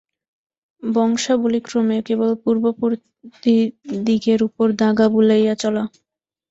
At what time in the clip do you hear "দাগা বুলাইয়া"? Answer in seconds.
4.81-5.55